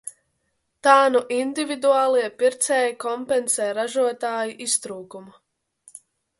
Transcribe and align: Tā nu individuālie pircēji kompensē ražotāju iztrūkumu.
Tā 0.87 0.93
nu 1.15 1.21
individuālie 1.35 2.25
pircēji 2.41 2.97
kompensē 3.05 3.69
ražotāju 3.81 4.59
iztrūkumu. 4.69 5.41